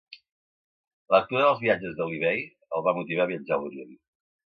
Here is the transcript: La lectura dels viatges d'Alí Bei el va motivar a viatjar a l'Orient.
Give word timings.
La 1.11 1.19
lectura 1.19 1.45
dels 1.45 1.61
viatges 1.67 1.95
d'Alí 2.01 2.19
Bei 2.25 2.43
el 2.79 2.89
va 2.91 2.99
motivar 3.01 3.25
a 3.31 3.35
viatjar 3.37 3.61
a 3.61 3.65
l'Orient. 3.65 3.99